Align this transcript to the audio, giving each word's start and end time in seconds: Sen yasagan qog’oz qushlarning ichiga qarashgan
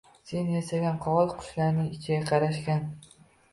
Sen 0.29 0.47
yasagan 0.53 0.97
qog’oz 1.03 1.35
qushlarning 1.43 1.93
ichiga 1.99 2.19
qarashgan 2.33 2.85